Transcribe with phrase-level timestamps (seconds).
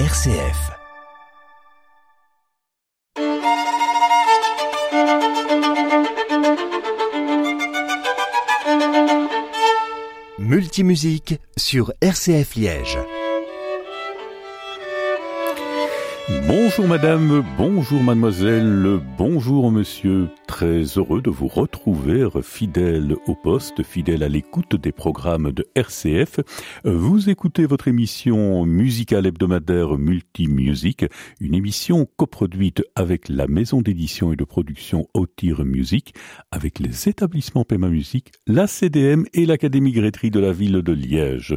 [0.00, 0.72] RCF.
[10.40, 12.98] Multimusique sur RCF Liège.
[16.46, 20.28] Bonjour madame, bonjour mademoiselle, bonjour monsieur.
[20.46, 26.40] Très heureux de vous retrouver fidèle au poste, fidèle à l'écoute des programmes de RCF.
[26.84, 31.06] Vous écoutez votre émission musicale hebdomadaire Multimusique,
[31.40, 36.14] une émission coproduite avec la maison d'édition et de production Autir Music,
[36.50, 41.56] avec les établissements Pema Musique, la CDM et l'Académie Grétry de la ville de Liège.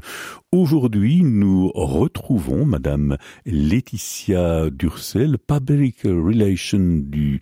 [0.53, 7.39] Aujourd'hui, nous retrouvons madame Laetitia Durcel, Public Relation du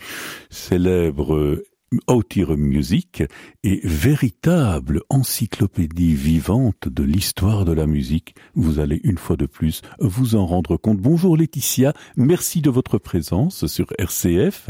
[0.49, 1.61] célèbre
[2.07, 3.23] Autir Music
[3.63, 8.35] et véritable encyclopédie vivante de l'histoire de la musique.
[8.55, 10.99] Vous allez une fois de plus vous en rendre compte.
[10.99, 14.69] Bonjour Laetitia, merci de votre présence sur RCF.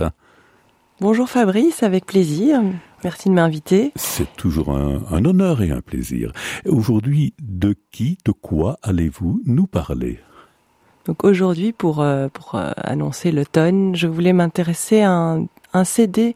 [1.02, 2.62] Bonjour Fabrice, avec plaisir.
[3.04, 3.92] Merci de m'inviter.
[3.96, 6.32] C'est toujours un, un, honneur et un plaisir.
[6.66, 10.20] Aujourd'hui, de qui, de quoi allez-vous nous parler?
[11.06, 16.36] Donc aujourd'hui, pour, euh, pour euh, annoncer l'automne, je voulais m'intéresser à un, un, CD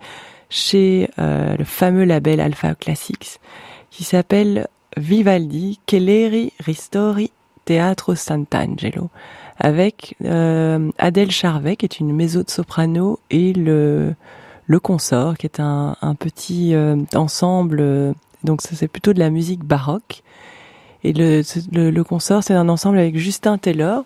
[0.50, 3.40] chez euh, le fameux label Alpha Classics
[3.90, 7.32] qui s'appelle Vivaldi Kelleri Ristori
[7.66, 9.10] Teatro Sant'Angelo
[9.58, 14.14] avec euh, Adèle Charvet qui est une mezzo-soprano et le,
[14.66, 16.74] le consort qui est un, un petit
[17.16, 20.24] ensemble donc c'est plutôt de la musique baroque.
[21.04, 24.04] Et le, le, le consort c'est un ensemble avec Justin Taylor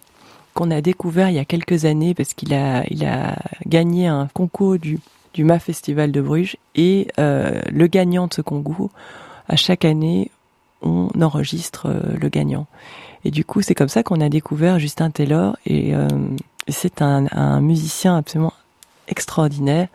[0.53, 4.27] qu'on a découvert il y a quelques années parce qu'il a, il a gagné un
[4.33, 4.99] concours du,
[5.33, 8.91] du MA Festival de Bruges et euh, le gagnant de ce concours,
[9.47, 10.31] à chaque année,
[10.81, 12.67] on enregistre euh, le gagnant.
[13.25, 16.07] Et du coup, c'est comme ça qu'on a découvert Justin Taylor et euh,
[16.67, 18.53] c'est un, un, musicien absolument
[19.07, 19.87] extraordinaire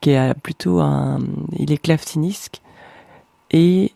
[0.00, 1.20] qui est plutôt un,
[1.58, 2.60] il est claveciniste
[3.50, 3.92] et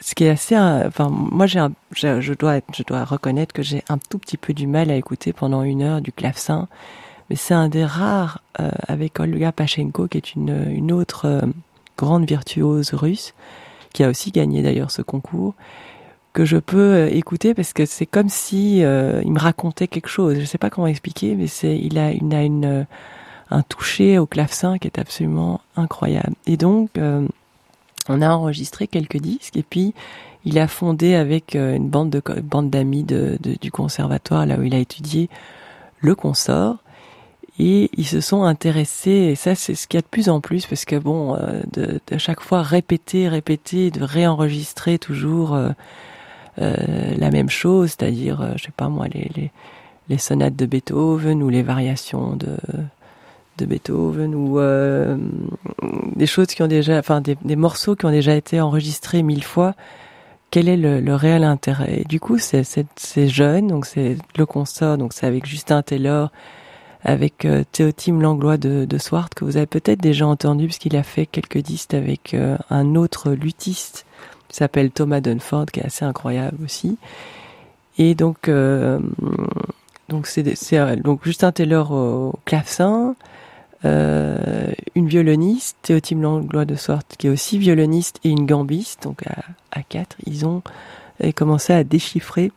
[0.00, 3.82] ce qui est assez, enfin, moi j'ai, je, je dois, je dois reconnaître que j'ai
[3.88, 6.68] un tout petit peu du mal à écouter pendant une heure du clavecin,
[7.28, 11.42] mais c'est un des rares euh, avec Olga Pachenko, qui est une, une autre euh,
[11.98, 13.34] grande virtuose russe,
[13.92, 15.54] qui a aussi gagné d'ailleurs ce concours,
[16.32, 20.08] que je peux euh, écouter parce que c'est comme si euh, il me racontait quelque
[20.08, 20.38] chose.
[20.40, 22.86] Je sais pas comment expliquer, mais c'est, il a, il a une,
[23.50, 26.34] un toucher au clavecin qui est absolument incroyable.
[26.46, 26.90] Et donc
[28.08, 29.94] on a enregistré quelques disques et puis
[30.44, 34.74] il a fondé avec euh, une bande de bande d'amis du conservatoire là où il
[34.74, 35.28] a étudié
[36.00, 36.76] le consort.
[37.58, 40.40] Et ils se sont intéressés et ça c'est ce qu'il y a de plus en
[40.40, 45.70] plus parce que bon euh, de, chaque fois répéter répéter de réenregistrer toujours euh,
[46.56, 49.50] la même chose c'est-à-dire je sais pas moi les
[50.08, 52.56] les sonates de Beethoven ou les variations de
[53.60, 55.16] de Beethoven ou euh,
[56.16, 59.74] des choses qui ont déjà, enfin des, morceaux qui ont déjà été enregistrés mille fois.
[60.50, 62.02] Quel est le, réel intérêt?
[62.08, 66.30] Du coup, c'est jeune, donc c'est le consort, donc c'est avec Justin Taylor,
[67.02, 71.02] avec euh, Théotime Langlois de, de Swart que vous avez peut-être déjà entendu puisqu'il a
[71.02, 74.06] fait quelques disques avec euh, un autre luthiste
[74.48, 76.98] qui s'appelle Thomas Dunford, qui est assez incroyable aussi.
[77.98, 78.98] Et donc, euh,
[80.08, 80.42] donc c'est
[81.02, 83.14] donc Justin Taylor au clavecin,
[83.84, 89.42] une violoniste, Théotime Langlois de Sorte, qui est aussi violoniste et une gambiste, donc à,
[89.72, 90.62] à quatre, ils ont
[91.34, 92.52] commencé à déchiffrer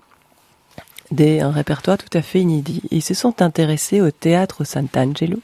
[1.12, 2.82] des, un répertoire tout à fait inédit.
[2.92, 5.40] Ils se sont intéressés au théâtre Sant'Angelo,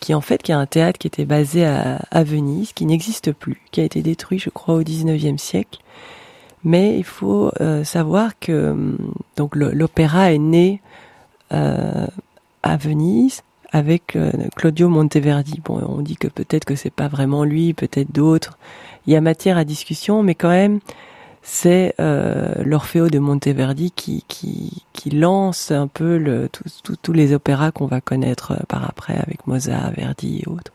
[0.00, 3.32] qui en fait qui est un théâtre qui était basé à, à Venise, qui n'existe
[3.32, 5.80] plus, qui a été détruit, je crois, au 19e siècle.
[6.64, 8.96] Mais il faut euh, savoir que
[9.36, 10.80] donc l'opéra est né
[11.52, 12.06] euh,
[12.62, 15.60] à Venise avec euh, Claudio Monteverdi.
[15.64, 18.58] Bon, on dit que peut-être que c'est pas vraiment lui, peut-être d'autres.
[19.06, 20.80] Il y a matière à discussion, mais quand même,
[21.42, 26.50] c'est euh, l'Orfeo de Monteverdi qui, qui, qui lance un peu le,
[27.02, 30.72] tous les opéras qu'on va connaître euh, par après avec Mozart, Verdi et autres.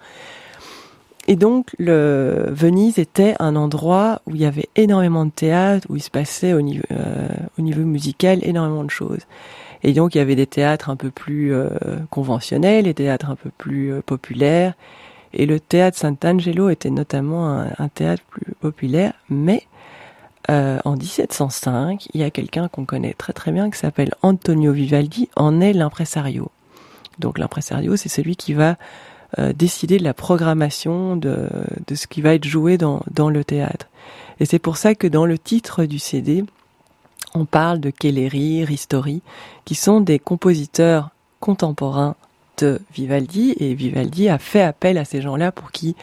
[1.28, 5.96] Et donc, le Venise était un endroit où il y avait énormément de théâtre, où
[5.96, 9.22] il se passait au niveau, euh, au niveau musical énormément de choses.
[9.84, 11.70] Et donc il y avait des théâtres un peu plus euh,
[12.10, 14.74] conventionnels, des théâtres un peu plus euh, populaires.
[15.34, 19.64] Et le théâtre Sant'Angelo était notamment un, un, théâtre plus populaire, mais
[20.50, 24.74] euh, en 1705, il y a quelqu'un qu'on connaît très très bien qui s'appelle Antonio
[24.74, 26.52] Vivaldi, en est l'impresario.
[27.20, 28.76] Donc l'impresario, c'est celui qui va
[29.40, 31.50] euh, décider de la programmation de,
[31.88, 33.88] de ce qui va être joué dans, dans le théâtre.
[34.40, 36.44] Et c'est pour ça que dans le titre du CD,
[37.36, 39.22] on parle de Kelleri, Ristori,
[39.66, 41.10] qui sont des compositeurs
[41.40, 42.16] contemporains
[42.58, 45.96] de Vivaldi et Vivaldi a fait appel à ces gens-là pour qu'ils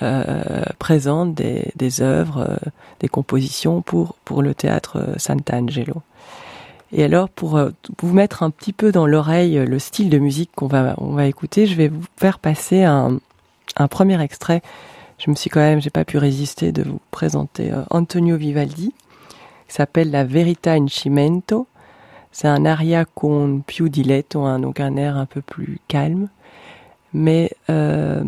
[0.00, 2.70] euh, présentent des, œuvres, euh,
[3.00, 6.02] des compositions pour, pour le théâtre Sant'Angelo.
[6.92, 7.70] Et alors, pour euh,
[8.00, 11.26] vous mettre un petit peu dans l'oreille le style de musique qu'on va, on va
[11.26, 13.18] écouter, je vais vous faire passer un,
[13.76, 14.62] un premier extrait.
[15.18, 18.92] Je me suis quand même, j'ai pas pu résister de vous présenter Antonio Vivaldi,
[19.72, 21.66] s'appelle La Verita in Cimento.
[22.30, 26.28] C'est un aria con più diletto, hein, donc un air un peu plus calme.
[27.12, 28.24] Mais euh,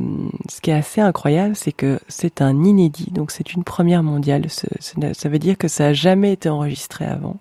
[0.51, 4.45] ce qui est assez incroyable, c'est que c'est un inédit, donc c'est une première mondiale.
[4.51, 7.37] Ça veut dire que ça n'a jamais été enregistré avant.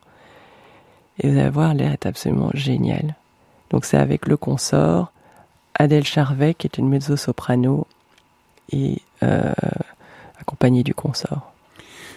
[1.19, 3.15] Et vous allez voir, l'air est absolument génial.
[3.71, 5.11] Donc c'est avec le consort,
[5.75, 7.87] Adèle Charvet, qui est une mezzo-soprano,
[8.71, 9.51] et euh,
[10.39, 11.52] accompagnée du consort.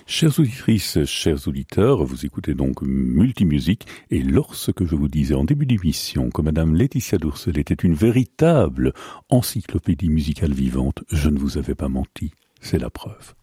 [0.08, 5.67] Chères auditrices, chers auditeurs, vous écoutez donc Multimusique et lorsque je vous disais en début
[5.67, 8.93] d'émission que Madame Laetitia Doursel était une véritable
[9.31, 12.31] encyclopédie musicale vivante, je ne vous avais pas menti.
[12.61, 13.35] C'est la preuve.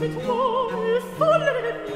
[0.00, 1.87] mit moi folle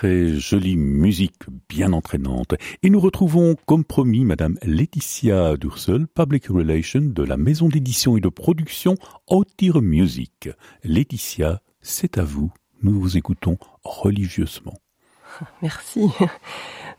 [0.00, 2.54] très jolie musique bien entraînante.
[2.82, 8.22] Et nous retrouvons comme promis Madame Laetitia Dursel, Public Relations de la maison d'édition et
[8.22, 8.94] de production
[9.28, 10.48] Outire Music.
[10.84, 12.50] Laetitia, c'est à vous.
[12.82, 14.78] Nous vous écoutons religieusement.
[15.62, 16.06] Merci.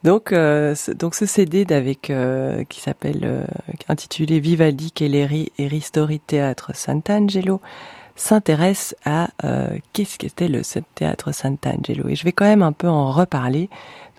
[0.04, 1.66] Donc, euh, donc ce CD
[2.12, 3.46] euh, qui s'appelle euh,
[3.88, 7.62] intitulé Vivaldi Kelleri et Ristori Théâtre Sant'Angelo
[8.22, 10.62] s'intéresse à euh, qu'est-ce qu'était le
[10.96, 12.08] théâtre Sant'Angelo.
[12.08, 13.70] Et je vais quand même un peu en reparler.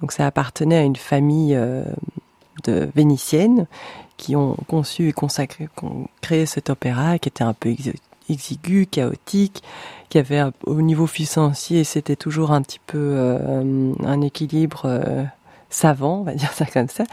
[0.01, 1.85] Donc ça appartenait à une famille euh,
[2.65, 3.67] de vénitienne
[4.17, 5.69] qui ont conçu et consacré,
[6.21, 7.75] créé cet opéra qui était un peu
[8.29, 9.63] exigu, chaotique,
[10.09, 14.87] qui avait au niveau financier, c'était toujours un petit peu euh, un équilibre
[15.73, 17.05] savant, on va dire ça comme ça.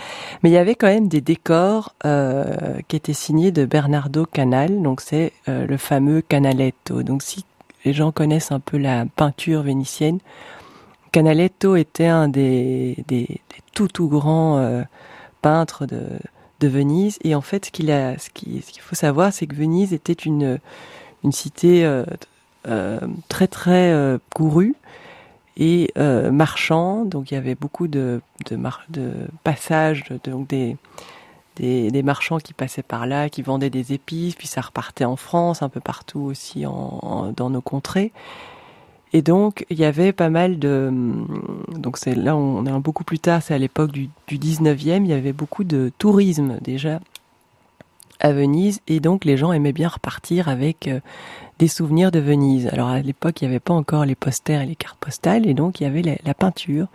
[0.43, 2.45] Mais il y avait quand même des décors euh,
[2.87, 7.03] qui étaient signés de Bernardo Canal, donc c'est le fameux Canaletto.
[7.03, 7.45] Donc si
[7.85, 10.19] les gens connaissent un peu la peinture vénitienne,
[11.11, 13.41] Canaletto était un des, des,
[13.73, 14.83] tout tout grands
[15.41, 16.03] peintres de,
[16.59, 17.17] de Venise.
[17.23, 20.59] Et en fait, ce qu'il a, ce qu'il faut savoir, c'est que Venise était une
[21.23, 22.03] une cité euh,
[22.67, 24.75] euh, très très euh, courue
[25.59, 25.91] et
[26.31, 27.05] marchand.
[27.05, 28.21] Donc il y avait beaucoup de,
[29.43, 35.05] passages, donc des, marchands qui passaient par là, qui vendaient des épices, puis ça repartait
[35.05, 38.11] en France, un peu partout aussi en, dans nos contrées.
[39.11, 40.91] Et donc il y avait pas mal de,
[41.69, 45.07] donc c'est là on est beaucoup plus tard, c'est à l'époque du, du 19e, il
[45.07, 46.99] y avait beaucoup de tourisme déjà
[48.19, 50.99] à Venise et donc les gens aimaient bien repartir avec euh,
[51.57, 52.67] des souvenirs de Venise.
[52.67, 55.53] Alors à l'époque, il n'y avait pas encore les posters et les cartes postales et
[55.53, 56.87] donc il y avait la, peinture.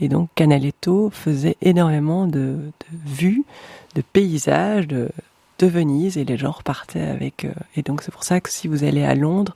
[0.00, 2.58] Et donc Canaletto faisait énormément de,
[2.92, 3.44] vues,
[3.94, 5.10] de paysages de,
[5.64, 7.44] Venise et les gens repartaient avec.
[7.44, 9.54] Euh, et donc c'est pour ça que si vous allez à Londres,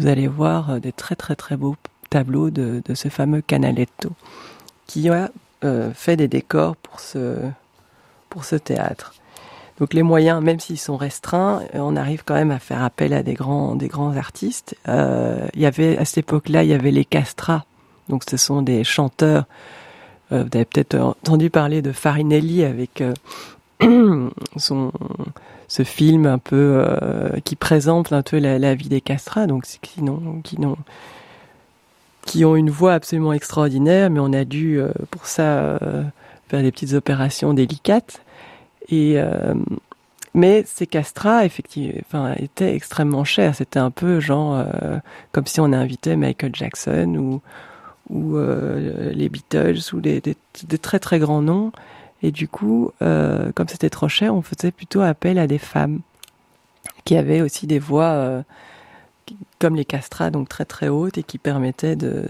[0.00, 1.76] vous allez voir euh, des très très très beaux
[2.10, 4.10] tableaux de, de ce fameux Canaletto
[4.88, 5.30] qui a
[5.94, 7.36] fait des décors pour ce,
[8.30, 9.14] pour ce théâtre.
[9.78, 13.12] Donc les moyens, même s'ils sont restreints, euh, on arrive quand même à faire appel
[13.12, 14.76] à des grands, des grands artistes.
[14.88, 17.64] Euh, il y avait à cette époque-là, il y avait les castras.
[18.08, 19.44] Donc ce sont des chanteurs.
[20.32, 23.02] Euh, vous avez peut-être entendu parler de Farinelli avec
[24.56, 24.92] son
[25.70, 26.82] ce film un peu
[27.44, 29.46] qui présente un peu la, vie des castras.
[29.46, 30.78] Donc qui n'ont qui n'ont
[32.22, 34.80] qui ont une voix absolument extraordinaire, mais on a dû
[35.10, 35.78] pour ça
[36.48, 38.22] faire des petites opérations délicates.
[38.92, 39.54] Euh,
[40.34, 43.54] mais ces castrats, effectivement, étaient extrêmement chers.
[43.54, 44.98] C'était un peu genre euh,
[45.32, 47.40] comme si on invitait Michael Jackson
[48.10, 50.22] ou euh, les Beatles ou des,
[50.80, 51.72] très très grands noms.
[52.22, 56.00] Et du coup, comme c'était trop cher, on faisait plutôt appel à des femmes
[57.04, 58.42] qui avaient aussi des voix
[59.60, 62.26] comme les castrats, donc très très hautes et qui permettaient de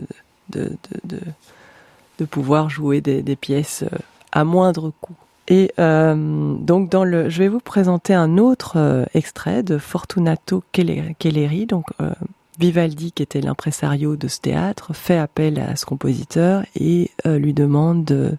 [2.30, 3.84] pouvoir jouer des, pièces
[4.30, 5.16] à moindre coût.
[5.48, 10.62] Et euh, donc dans le, je vais vous présenter un autre euh, extrait de Fortunato
[10.72, 12.12] Kelleri, donc euh,
[12.58, 18.04] Vivaldi, qui était l'impresario de ce théâtre, fait appel à ce compositeur et lui demande
[18.04, 18.36] de,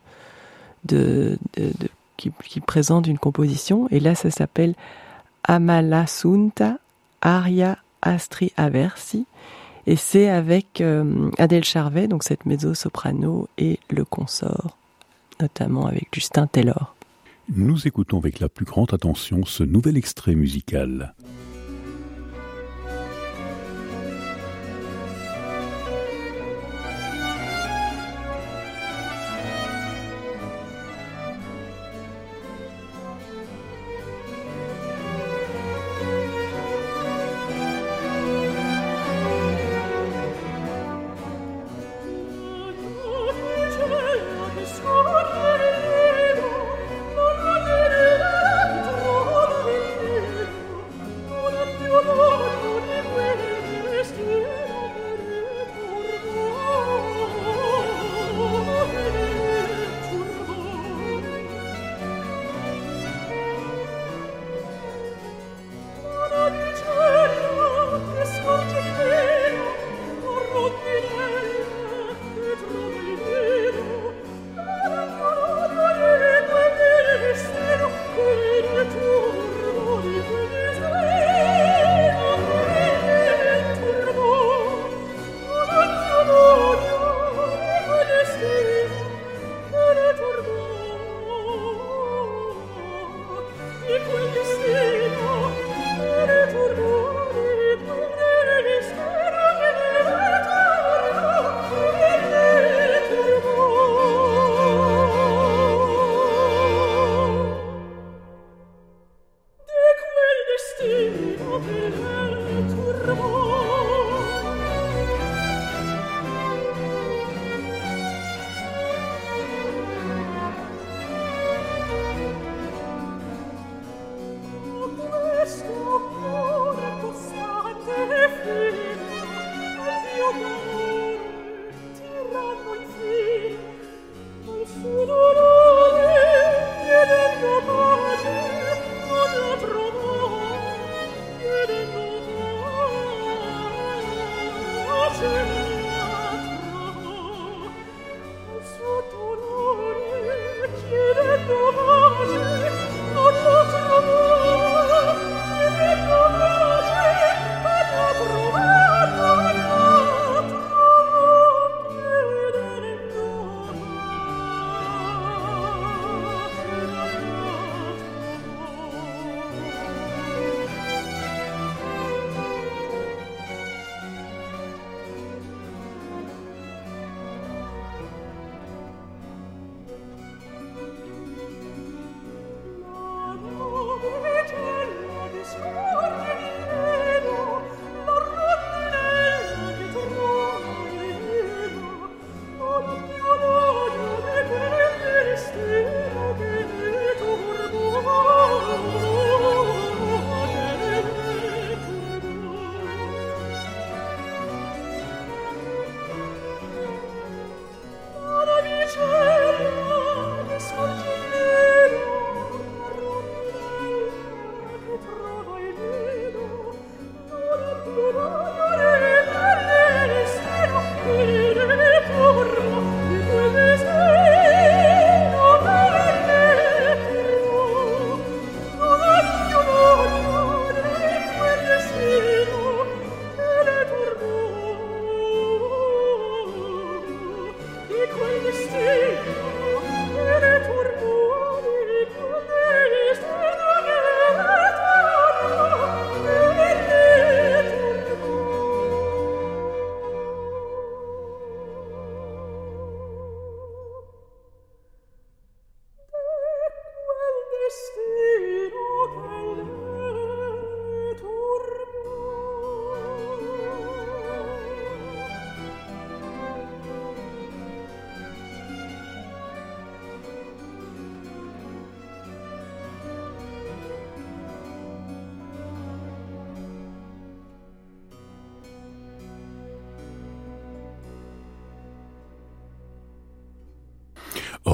[0.83, 1.37] de,
[2.67, 3.87] présente une composition.
[3.91, 4.75] Et là, ça s'appelle
[5.45, 6.79] Amalasunta
[7.21, 9.25] Aria Astri Aversi.
[9.87, 10.83] Et c'est avec
[11.37, 14.75] Adèle Charvet, donc cette mezzo-soprano, et le consort,
[15.39, 16.93] notamment avec Justin Taylor.
[17.55, 21.15] Nous écoutons avec la plus grande attention ce nouvel extrait musical.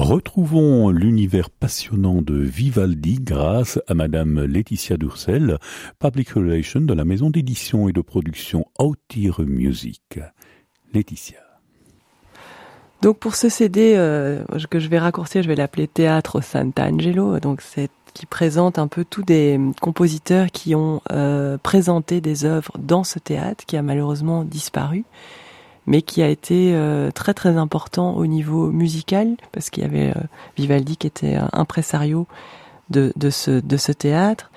[0.06, 5.58] Retrouvons l'univers passionnant de Vivaldi grâce à Madame Laetitia Durcel,
[5.98, 10.20] Public Relations de la maison d'édition et de production Autire Music.
[10.94, 11.40] Laetitia.
[13.02, 17.40] Donc pour ce CD euh, que je vais raccourcir, je vais l'appeler Théâtre Sant'Angelo.
[17.40, 17.60] Donc
[18.14, 23.18] qui présente un peu tous des compositeurs qui ont euh, présenté des œuvres dans ce
[23.18, 25.04] théâtre qui a malheureusement disparu,
[25.86, 30.14] mais qui a été euh, très très important au niveau musical parce qu'il y avait
[30.56, 32.26] Vivaldi qui était un impresario
[32.90, 34.50] de, de, ce, de ce théâtre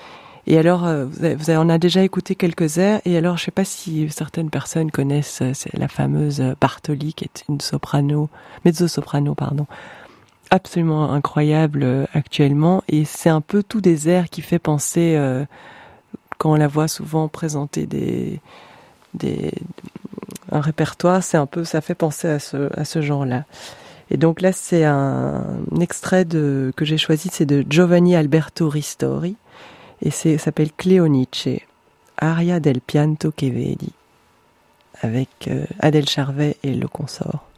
[0.50, 3.02] et alors, euh, vous, avez, on a déjà écouté quelques airs.
[3.06, 7.44] Et alors, je sais pas si certaines personnes connaissent euh, la fameuse Bartoli, qui est
[7.48, 8.30] une soprano,
[8.66, 9.68] mezzo-soprano, pardon,
[10.50, 12.84] absolument incroyable euh, actuellement.
[12.88, 15.20] Et c'est un peu tout des airs qui fait penser,
[16.40, 18.42] quand on la voit souvent présenter des,
[20.52, 23.46] un répertoire, c'est un peu, ça fait penser à ce, à ce genre-là.
[24.12, 25.44] Et donc là, c'est un,
[25.80, 29.36] extrait de, que j'ai choisi, c'est de Giovanni Alberto Ristori
[30.02, 31.62] et c'est s'appelle Cleonice,
[32.18, 33.92] Aria del Pianto che vedi,
[35.02, 37.49] avec euh, Adèle Charvet et le consort.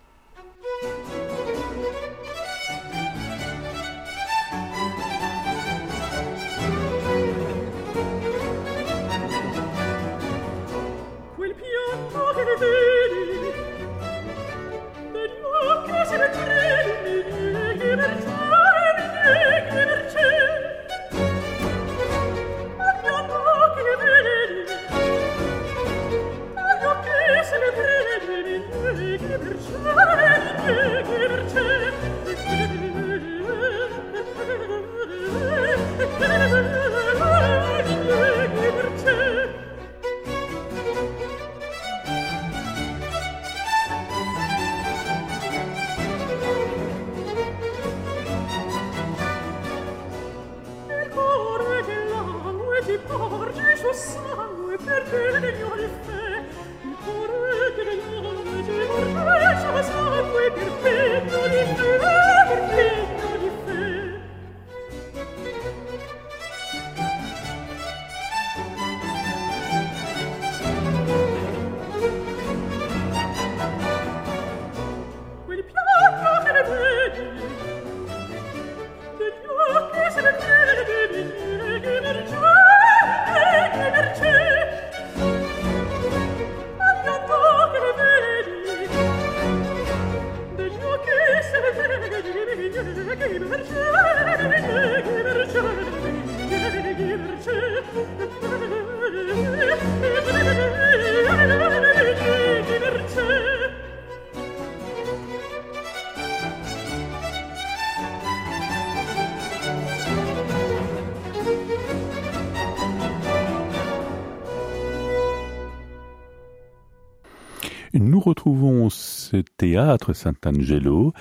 [119.81, 121.11] Théâtre Sant'Angelo,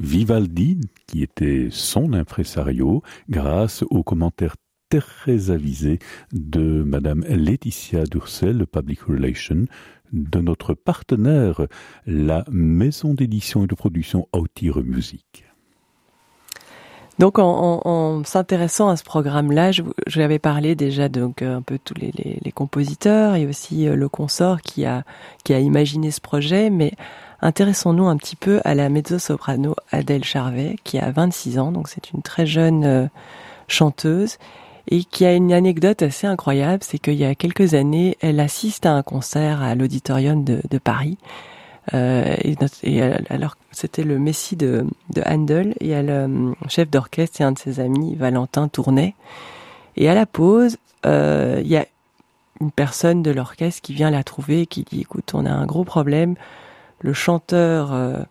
[0.00, 4.56] Vivaldi, qui était son impresario, grâce aux commentaires
[4.90, 5.98] très avisés
[6.32, 9.66] de Madame Laetitia Durcel, Public Relations,
[10.12, 11.66] de notre partenaire,
[12.06, 15.44] la maison d'édition et de production Autire Music.
[17.18, 21.78] Donc, en, s'intéressant à ce programme-là, je, je l'avais parlé déjà donc euh, un peu
[21.84, 25.02] tous les compositeurs et aussi euh, le consort qui a
[25.42, 26.70] qui a imaginé ce projet.
[26.70, 26.92] Mais
[27.40, 32.10] intéressons-nous un petit peu à la mezzo-soprano Adèle Charvet, qui a 26 ans, donc c'est
[32.12, 33.06] une très jeune euh,
[33.68, 34.38] chanteuse
[34.90, 38.86] et qui a une anecdote assez incroyable, c'est qu'il y a quelques années, elle assiste
[38.86, 41.18] à un concert à l'auditorium de, Paris
[41.94, 42.36] euh,
[42.82, 47.52] et, alors, c'était le Messie de, de Handel et le euh, chef d'orchestre et un
[47.52, 49.14] de ses amis, Valentin Tournay.
[49.96, 51.86] Et à la pause, euh, il y a
[52.60, 55.66] une personne de l'orchestre qui vient la trouver et qui dit écoute, on a un
[55.66, 56.34] gros problème.
[57.00, 58.26] Le chanteur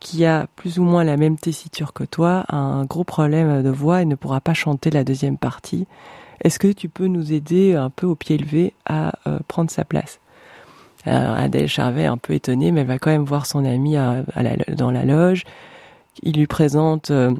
[0.00, 3.70] qui a plus ou moins la même tessiture que toi a un gros problème de
[3.70, 5.86] voix et ne pourra pas chanter la deuxième partie.
[6.42, 9.12] Est-ce que tu peux nous aider un peu au pied levé à
[9.48, 10.18] prendre sa place?
[11.04, 14.22] Adèle Charvet, un peu étonnée, mais elle va quand même voir son ami à,
[14.68, 15.44] dans la loge.
[16.22, 17.32] Il lui présente euh,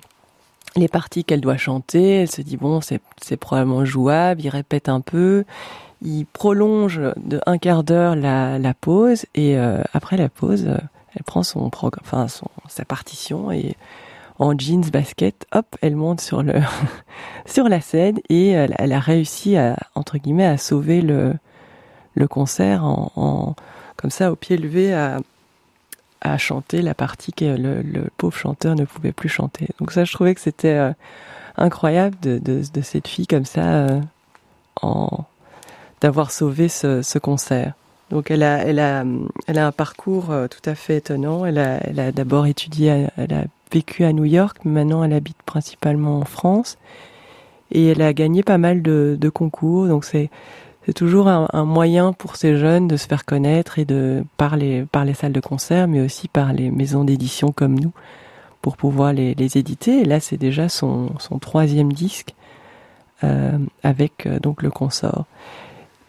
[0.76, 2.22] les parties qu'elle doit chanter.
[2.22, 4.40] Elle se dit bon, c'est probablement jouable.
[4.42, 5.44] Il répète un peu.
[6.04, 10.78] Il prolonge de un quart d'heure la, la, pause et euh, après la pause, euh,
[11.14, 13.76] elle prend son enfin son, sa partition et
[14.38, 16.54] en jeans basket, hop, elle monte sur le
[17.46, 21.34] sur la scène et elle, elle, a réussi à entre guillemets à sauver le
[22.14, 23.54] le concert en,
[23.96, 25.18] comme ça au pied levé à,
[26.22, 29.68] à chanter la partie que le, pauvre chanteur ne pouvait plus chanter.
[29.78, 30.92] Donc ça, je trouvais que c'était euh,
[31.56, 34.00] incroyable de, de, cette fille comme ça, euh,
[34.80, 35.24] en
[36.02, 37.74] d'avoir sauvé ce, ce, concert.
[38.10, 39.04] Donc elle a, elle a,
[39.46, 41.46] elle a un parcours euh, tout à fait étonnant.
[41.46, 45.14] Elle a, elle a d'abord étudié, elle a vécu à New York, mais maintenant elle
[45.14, 46.76] habite principalement en France.
[47.70, 49.86] Et elle a gagné pas mal de, de concours.
[49.86, 50.28] Donc c'est
[50.84, 54.56] c'est toujours un, un, moyen pour ces jeunes de se faire connaître et de par
[54.56, 57.92] les, par les salles de concert, mais aussi par les maisons d'édition comme nous,
[58.62, 60.00] pour pouvoir les, les éditer.
[60.00, 62.34] Et là, c'est déjà son, son troisième disque
[63.22, 65.26] euh, avec euh, donc le consort.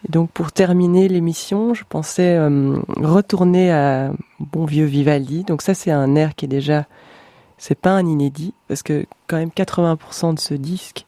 [0.06, 5.44] Et donc pour terminer l'émission, je pensais euh, retourner à bon vieux Vivaldi.
[5.44, 6.86] Donc ça, c'est un air qui est déjà,
[7.58, 11.06] c'est pas un inédit parce que quand même 80% de ce disque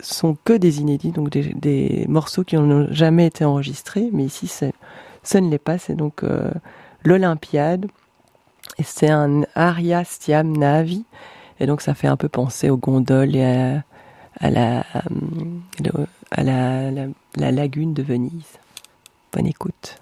[0.00, 5.38] sont que des inédits, donc des, morceaux qui n'ont jamais été enregistrés, mais ici ce
[5.38, 6.50] ne l'est pas, c'est donc euh,
[7.04, 7.86] l'Olympiade,
[8.78, 11.04] et c'est un aria stiam navi,
[11.60, 13.84] et donc ça fait un peu penser aux gondoles et à,
[14.40, 14.84] à, la,
[16.30, 18.58] à la, la, la lagune de Venise.
[19.32, 20.00] Bonne écoute.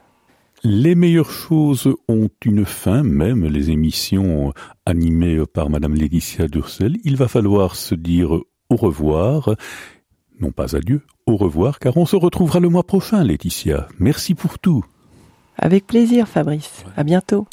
[0.64, 4.52] Les meilleures choses ont une fin, même les émissions
[4.86, 6.98] animées par Madame Laetitia Dursel.
[7.02, 8.30] Il va falloir se dire
[8.70, 9.56] au revoir.
[10.40, 13.88] Non pas adieu, au revoir, car on se retrouvera le mois prochain, Laetitia.
[13.98, 14.84] Merci pour tout.
[15.56, 16.84] Avec plaisir, Fabrice.
[16.86, 16.92] Ouais.
[16.96, 17.46] À bientôt.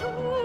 [0.00, 0.37] Oh.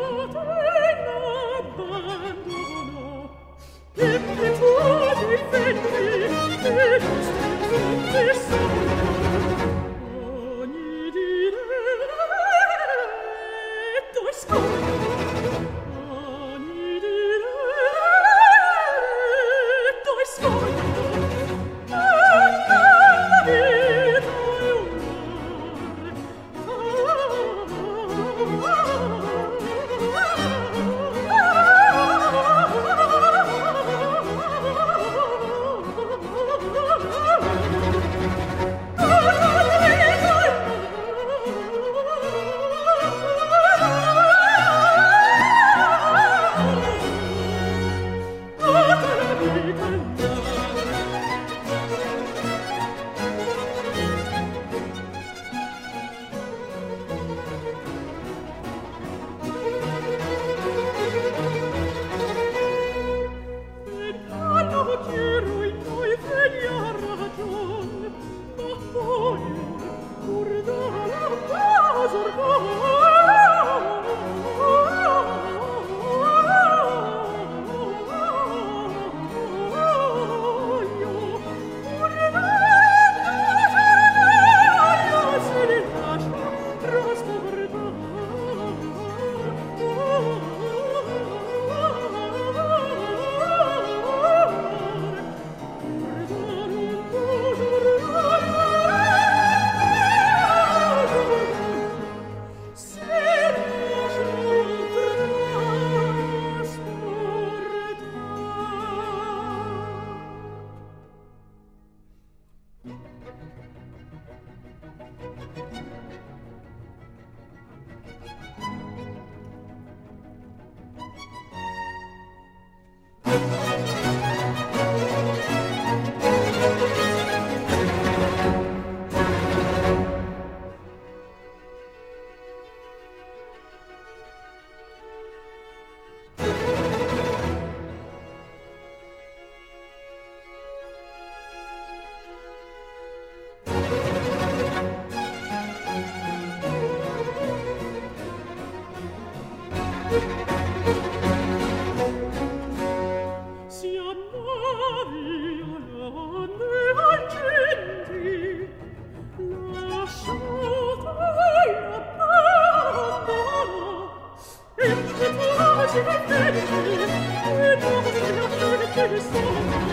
[168.93, 169.92] to the sea.